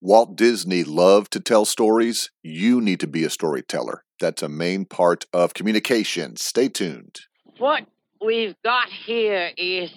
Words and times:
Walt 0.00 0.36
Disney 0.36 0.84
loved 0.84 1.32
to 1.32 1.40
tell 1.40 1.64
stories. 1.64 2.30
You 2.42 2.80
need 2.80 3.00
to 3.00 3.06
be 3.06 3.24
a 3.24 3.30
storyteller. 3.30 4.04
That's 4.20 4.42
a 4.42 4.48
main 4.48 4.84
part 4.84 5.24
of 5.32 5.54
communication. 5.54 6.36
Stay 6.36 6.68
tuned. 6.68 7.20
What 7.58 7.86
we've 8.24 8.54
got 8.62 8.88
here 8.90 9.52
is 9.56 9.90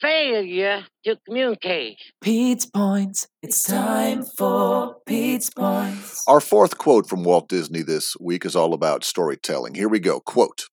failure 0.00 0.86
to 1.04 1.16
communicate. 1.26 1.98
Pete's 2.22 2.64
Points. 2.64 3.28
It's 3.42 3.62
time 3.62 4.24
for 4.24 4.96
Pete's 5.06 5.50
Points. 5.50 6.24
Our 6.26 6.40
fourth 6.40 6.78
quote 6.78 7.06
from 7.06 7.22
Walt 7.22 7.50
Disney 7.50 7.82
this 7.82 8.16
week 8.18 8.46
is 8.46 8.56
all 8.56 8.72
about 8.72 9.04
storytelling. 9.04 9.74
Here 9.74 9.88
we 9.88 9.98
go. 10.00 10.20
Quote 10.20 10.64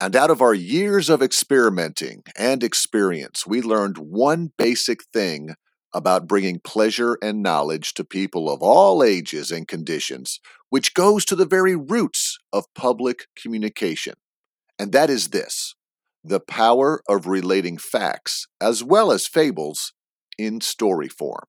And 0.00 0.16
out 0.16 0.30
of 0.30 0.42
our 0.42 0.54
years 0.54 1.08
of 1.08 1.22
experimenting 1.22 2.24
and 2.36 2.64
experience, 2.64 3.46
we 3.46 3.62
learned 3.62 3.98
one 3.98 4.50
basic 4.58 5.04
thing 5.12 5.54
about 5.92 6.28
bringing 6.28 6.60
pleasure 6.60 7.18
and 7.22 7.42
knowledge 7.42 7.94
to 7.94 8.04
people 8.04 8.50
of 8.50 8.62
all 8.62 9.02
ages 9.02 9.50
and 9.50 9.66
conditions, 9.66 10.40
which 10.68 10.94
goes 10.94 11.24
to 11.24 11.36
the 11.36 11.46
very 11.46 11.74
roots 11.76 12.38
of 12.52 12.72
public 12.74 13.26
communication. 13.40 14.14
And 14.78 14.92
that 14.92 15.10
is 15.10 15.28
this 15.28 15.74
the 16.22 16.40
power 16.40 17.00
of 17.08 17.26
relating 17.26 17.78
facts 17.78 18.46
as 18.60 18.84
well 18.84 19.10
as 19.10 19.26
fables 19.26 19.92
in 20.36 20.60
story 20.60 21.08
form. 21.08 21.44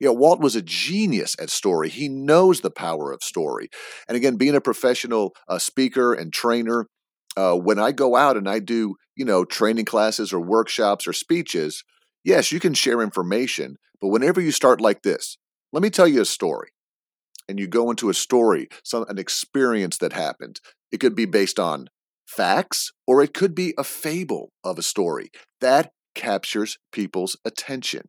You 0.00 0.08
know, 0.08 0.12
Walt 0.12 0.40
was 0.40 0.56
a 0.56 0.62
genius 0.62 1.36
at 1.40 1.50
story. 1.50 1.88
He 1.88 2.08
knows 2.08 2.60
the 2.60 2.70
power 2.70 3.12
of 3.12 3.22
story. 3.22 3.68
And 4.08 4.16
again, 4.16 4.36
being 4.36 4.54
a 4.54 4.60
professional 4.60 5.34
uh, 5.48 5.58
speaker 5.58 6.14
and 6.14 6.32
trainer, 6.32 6.86
uh, 7.36 7.56
when 7.56 7.78
I 7.78 7.92
go 7.92 8.14
out 8.16 8.36
and 8.36 8.48
I 8.48 8.60
do, 8.60 8.94
you 9.16 9.24
know, 9.24 9.44
training 9.44 9.84
classes 9.84 10.32
or 10.32 10.40
workshops 10.40 11.06
or 11.06 11.12
speeches, 11.12 11.82
yes, 12.24 12.50
you 12.50 12.60
can 12.60 12.74
share 12.74 13.00
information, 13.02 13.76
but 14.00 14.08
whenever 14.08 14.40
you 14.40 14.50
start 14.50 14.80
like 14.80 15.02
this, 15.02 15.36
let 15.72 15.82
me 15.82 15.90
tell 15.90 16.08
you 16.08 16.22
a 16.22 16.26
story. 16.26 16.68
And 17.48 17.60
you 17.60 17.66
go 17.66 17.90
into 17.90 18.08
a 18.08 18.14
story, 18.14 18.68
some 18.82 19.04
an 19.08 19.18
experience 19.18 19.98
that 19.98 20.14
happened. 20.14 20.60
It 20.90 20.98
could 20.98 21.14
be 21.14 21.26
based 21.26 21.58
on 21.58 21.88
facts, 22.26 22.90
or 23.06 23.22
it 23.22 23.34
could 23.34 23.54
be 23.54 23.74
a 23.76 23.84
fable 23.84 24.50
of 24.64 24.78
a 24.78 24.82
story. 24.82 25.30
That 25.60 25.92
captures 26.14 26.78
people's 26.92 27.36
attention. 27.44 28.02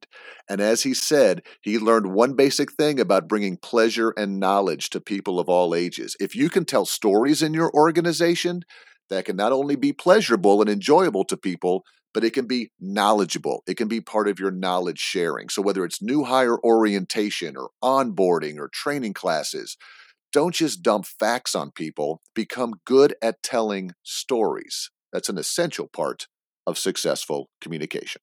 And 0.48 0.62
as 0.62 0.84
he 0.84 0.94
said, 0.94 1.42
he 1.62 1.80
learned 1.80 2.14
one 2.14 2.34
basic 2.34 2.72
thing 2.72 3.00
about 3.00 3.28
bringing 3.28 3.58
pleasure 3.58 4.14
and 4.16 4.40
knowledge 4.40 4.90
to 4.92 5.02
people 5.02 5.40
of 5.40 5.50
all 5.50 5.76
ages. 5.76 6.16
If 6.20 6.36
you 6.36 6.50
can 6.50 6.66
tell 6.66 6.86
stories 6.86 7.42
in 7.42 7.54
your 7.54 7.74
organization 7.74 8.62
that 9.10 9.26
can 9.26 9.36
not 9.36 9.52
only 9.52 9.76
be 9.76 9.92
pleasurable 9.92 10.62
and 10.62 10.70
enjoyable 10.70 11.26
to 11.26 11.38
people, 11.38 11.84
but 12.16 12.24
it 12.24 12.32
can 12.32 12.48
be 12.48 12.72
knowledgeable. 12.80 13.62
It 13.68 13.76
can 13.76 13.90
be 13.90 14.00
part 14.00 14.30
of 14.30 14.40
your 14.40 14.50
knowledge 14.50 15.00
sharing. 15.00 15.50
So, 15.50 15.62
whether 15.62 15.84
it's 15.84 16.02
new 16.02 16.24
hire 16.24 16.58
orientation 16.64 17.58
or 17.58 17.72
onboarding 17.84 18.58
or 18.58 18.70
training 18.70 19.14
classes, 19.14 19.76
don't 20.32 20.56
just 20.56 20.82
dump 20.82 21.06
facts 21.06 21.54
on 21.54 21.72
people, 21.72 22.22
become 22.34 22.76
good 22.86 23.16
at 23.22 23.44
telling 23.44 23.92
stories. 24.02 24.90
That's 25.12 25.28
an 25.28 25.38
essential 25.38 25.90
part 25.90 26.28
of 26.66 26.78
successful 26.78 27.50
communication. 27.60 28.22